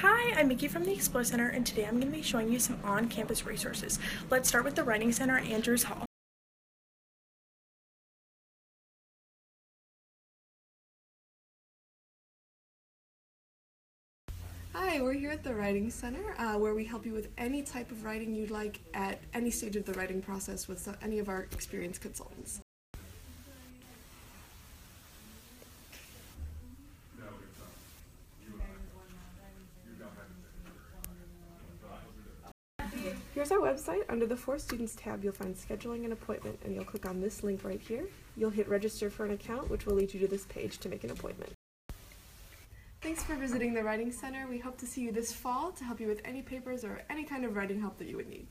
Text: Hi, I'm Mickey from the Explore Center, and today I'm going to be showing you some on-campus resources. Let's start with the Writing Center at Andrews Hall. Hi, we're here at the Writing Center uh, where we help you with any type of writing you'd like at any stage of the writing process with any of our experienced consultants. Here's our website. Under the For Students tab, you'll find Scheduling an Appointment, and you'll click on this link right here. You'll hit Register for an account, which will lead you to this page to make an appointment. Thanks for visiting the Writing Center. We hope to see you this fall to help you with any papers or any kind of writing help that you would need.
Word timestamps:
Hi, 0.00 0.38
I'm 0.38 0.48
Mickey 0.48 0.68
from 0.68 0.84
the 0.84 0.92
Explore 0.92 1.24
Center, 1.24 1.48
and 1.48 1.64
today 1.64 1.86
I'm 1.86 1.98
going 1.98 2.12
to 2.12 2.14
be 2.14 2.22
showing 2.22 2.52
you 2.52 2.58
some 2.58 2.78
on-campus 2.84 3.46
resources. 3.46 3.98
Let's 4.28 4.46
start 4.46 4.66
with 4.66 4.74
the 4.74 4.84
Writing 4.84 5.10
Center 5.10 5.38
at 5.38 5.46
Andrews 5.46 5.84
Hall. 5.84 6.04
Hi, 14.74 15.00
we're 15.00 15.14
here 15.14 15.30
at 15.30 15.42
the 15.42 15.54
Writing 15.54 15.88
Center 15.88 16.34
uh, 16.36 16.58
where 16.58 16.74
we 16.74 16.84
help 16.84 17.06
you 17.06 17.14
with 17.14 17.28
any 17.38 17.62
type 17.62 17.90
of 17.90 18.04
writing 18.04 18.34
you'd 18.34 18.50
like 18.50 18.80
at 18.92 19.22
any 19.32 19.50
stage 19.50 19.76
of 19.76 19.86
the 19.86 19.94
writing 19.94 20.20
process 20.20 20.68
with 20.68 20.94
any 21.00 21.18
of 21.20 21.30
our 21.30 21.44
experienced 21.52 22.02
consultants. 22.02 22.60
Here's 33.36 33.52
our 33.52 33.58
website. 33.58 34.00
Under 34.08 34.24
the 34.24 34.34
For 34.34 34.58
Students 34.58 34.96
tab, 34.96 35.22
you'll 35.22 35.34
find 35.34 35.54
Scheduling 35.54 36.06
an 36.06 36.12
Appointment, 36.12 36.58
and 36.64 36.74
you'll 36.74 36.86
click 36.86 37.04
on 37.04 37.20
this 37.20 37.42
link 37.42 37.64
right 37.64 37.78
here. 37.78 38.08
You'll 38.34 38.48
hit 38.48 38.66
Register 38.66 39.10
for 39.10 39.26
an 39.26 39.32
account, 39.32 39.68
which 39.68 39.84
will 39.84 39.92
lead 39.92 40.14
you 40.14 40.20
to 40.20 40.26
this 40.26 40.46
page 40.46 40.78
to 40.78 40.88
make 40.88 41.04
an 41.04 41.10
appointment. 41.10 41.52
Thanks 43.02 43.22
for 43.22 43.34
visiting 43.34 43.74
the 43.74 43.82
Writing 43.82 44.10
Center. 44.10 44.46
We 44.48 44.56
hope 44.56 44.78
to 44.78 44.86
see 44.86 45.02
you 45.02 45.12
this 45.12 45.34
fall 45.34 45.70
to 45.72 45.84
help 45.84 46.00
you 46.00 46.06
with 46.06 46.22
any 46.24 46.40
papers 46.40 46.82
or 46.82 47.02
any 47.10 47.24
kind 47.24 47.44
of 47.44 47.54
writing 47.56 47.78
help 47.78 47.98
that 47.98 48.08
you 48.08 48.16
would 48.16 48.30
need. 48.30 48.46